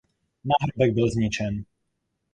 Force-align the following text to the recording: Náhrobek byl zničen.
Náhrobek 0.43 0.93
byl 0.93 1.09
zničen. 1.11 1.65